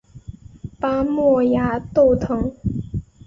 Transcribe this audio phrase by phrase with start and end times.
[0.79, 2.55] 巴莫崖豆藤